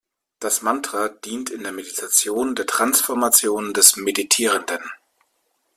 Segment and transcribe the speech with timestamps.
[0.39, 4.79] Das Mantra dient in der Meditation der Transformation des Meditierenden.